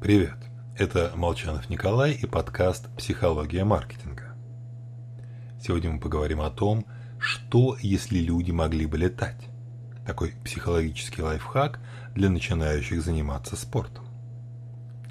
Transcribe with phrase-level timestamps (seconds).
[0.00, 0.36] Привет,
[0.76, 4.36] это Молчанов Николай и подкаст «Психология маркетинга».
[5.60, 6.86] Сегодня мы поговорим о том,
[7.18, 9.48] что если люди могли бы летать.
[10.06, 11.80] Такой психологический лайфхак
[12.14, 14.04] для начинающих заниматься спортом.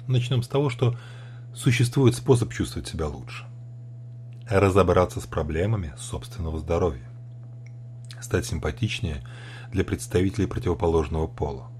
[0.06, 0.96] Начнем с того, что
[1.54, 3.44] существует способ чувствовать себя лучше.
[4.48, 7.10] Разобраться с проблемами собственного здоровья.
[8.22, 9.22] Стать симпатичнее
[9.70, 11.70] для представителей противоположного пола.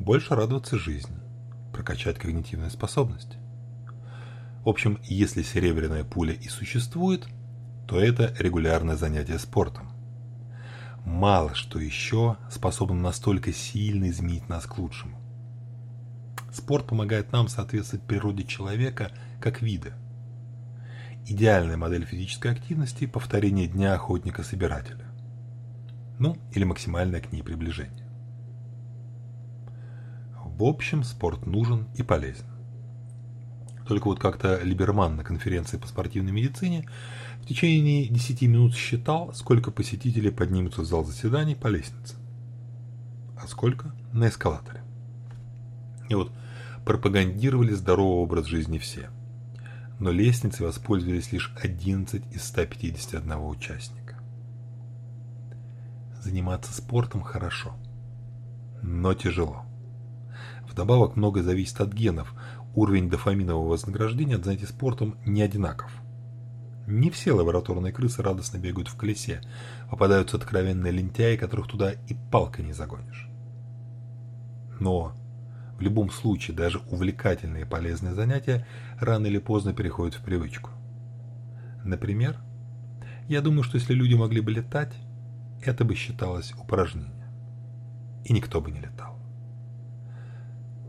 [0.00, 1.16] Больше радоваться жизни
[1.76, 3.36] прокачать когнитивные способности.
[4.64, 7.26] В общем, если серебряная пуля и существует,
[7.86, 9.90] то это регулярное занятие спортом.
[11.04, 15.20] Мало что еще способно настолько сильно изменить нас к лучшему.
[16.50, 19.92] Спорт помогает нам соответствовать природе человека как вида.
[21.26, 25.04] Идеальная модель физической активности– повторение дня охотника-собирателя.
[26.18, 28.05] Ну, или максимальное к ней приближение.
[30.56, 32.46] В общем, спорт нужен и полезен.
[33.86, 36.88] Только вот как-то Либерман на конференции по спортивной медицине
[37.42, 42.16] в течение 10 минут считал, сколько посетителей поднимутся в зал заседаний по лестнице.
[43.38, 44.80] А сколько на эскалаторе.
[46.08, 46.32] И вот
[46.86, 49.10] пропагандировали здоровый образ жизни все.
[49.98, 54.18] Но лестницей воспользовались лишь 11 из 151 участника.
[56.22, 57.74] Заниматься спортом хорошо,
[58.80, 59.65] но тяжело.
[60.76, 62.34] Вдобавок многое зависит от генов.
[62.74, 65.90] Уровень дофаминового вознаграждения от занятий спортом не одинаков.
[66.86, 69.40] Не все лабораторные крысы радостно бегают в колесе.
[69.88, 73.26] Попадаются откровенные лентяи, которых туда и палкой не загонишь.
[74.78, 75.14] Но
[75.78, 78.66] в любом случае даже увлекательные и полезные занятия
[79.00, 80.68] рано или поздно переходят в привычку.
[81.84, 82.36] Например,
[83.28, 84.92] я думаю, что если люди могли бы летать,
[85.64, 87.32] это бы считалось упражнением.
[88.26, 89.15] И никто бы не летал.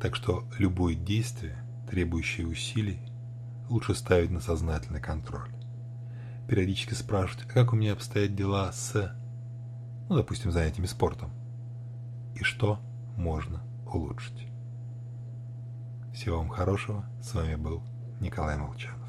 [0.02, 1.58] Так что любое действие,
[1.90, 3.00] требующее усилий,
[3.70, 5.50] лучше ставить на сознательный контроль.
[6.48, 9.16] Периодически спрашивать, а как у меня обстоят дела с,
[10.08, 11.32] ну, допустим, занятиями спортом,
[12.36, 12.80] и что
[13.18, 14.48] можно улучшить.
[16.14, 17.06] Всего вам хорошего.
[17.22, 17.84] С вами был
[18.20, 19.07] Николай Молчанов.